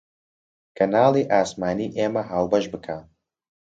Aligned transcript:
کەناڵی 0.77 1.29
ئاسمانی 1.31 1.93
ئێمە 1.97 2.21
هاوبەش 2.29 2.65
بکە 2.73 2.97